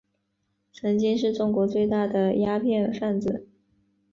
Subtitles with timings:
[0.73, 3.47] 曾经是中国最大的鸦片贩子。